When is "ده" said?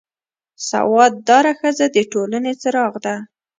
3.05-3.15